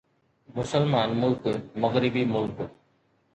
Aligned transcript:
مسلمان 0.55 1.13
ملڪ 1.19 1.45
مغربي 1.85 2.25
ملڪ 2.33 2.65